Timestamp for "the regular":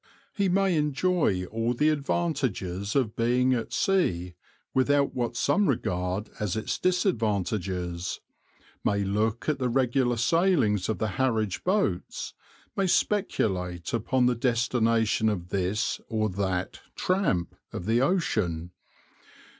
9.59-10.17